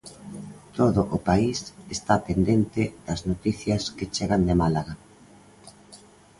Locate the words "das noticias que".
3.05-4.09